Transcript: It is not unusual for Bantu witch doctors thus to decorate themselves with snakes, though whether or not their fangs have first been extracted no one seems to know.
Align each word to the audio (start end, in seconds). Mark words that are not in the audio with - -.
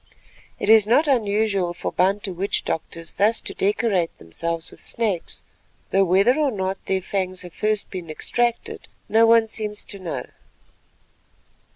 It 0.57 0.67
is 0.67 0.87
not 0.87 1.07
unusual 1.07 1.75
for 1.75 1.91
Bantu 1.91 2.33
witch 2.33 2.65
doctors 2.65 3.13
thus 3.13 3.39
to 3.41 3.53
decorate 3.53 4.17
themselves 4.17 4.71
with 4.71 4.79
snakes, 4.79 5.43
though 5.91 6.05
whether 6.05 6.39
or 6.39 6.49
not 6.49 6.83
their 6.87 7.03
fangs 7.03 7.43
have 7.43 7.53
first 7.53 7.91
been 7.91 8.09
extracted 8.09 8.87
no 9.07 9.27
one 9.27 9.45
seems 9.45 9.85
to 9.85 9.99
know. 9.99 10.25